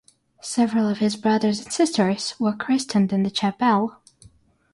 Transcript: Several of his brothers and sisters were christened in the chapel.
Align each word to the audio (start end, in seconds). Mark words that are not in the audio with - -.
Several 0.41 0.89
of 0.89 0.97
his 0.97 1.15
brothers 1.15 1.59
and 1.61 1.71
sisters 1.71 2.33
were 2.39 2.53
christened 2.55 3.13
in 3.13 3.21
the 3.21 3.29
chapel. 3.29 3.97